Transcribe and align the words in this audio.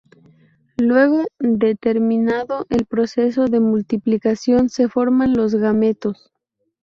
Luego 0.79 1.25
de 1.37 1.75
terminado 1.75 2.65
el 2.71 2.87
proceso 2.87 3.45
de 3.45 3.59
multiplicación, 3.59 4.69
se 4.69 4.89
forman 4.89 5.33
los 5.33 5.53
gametos. 5.53 6.31